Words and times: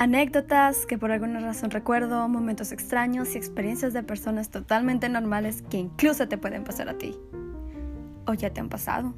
Anécdotas 0.00 0.86
que 0.86 0.96
por 0.96 1.12
alguna 1.12 1.40
razón 1.40 1.70
recuerdo, 1.70 2.26
momentos 2.26 2.72
extraños 2.72 3.34
y 3.34 3.36
experiencias 3.36 3.92
de 3.92 4.02
personas 4.02 4.48
totalmente 4.48 5.10
normales 5.10 5.62
que 5.68 5.76
incluso 5.76 6.26
te 6.26 6.38
pueden 6.38 6.64
pasar 6.64 6.88
a 6.88 6.96
ti. 6.96 7.18
O 8.26 8.32
ya 8.32 8.48
te 8.48 8.60
han 8.60 8.70
pasado. 8.70 9.12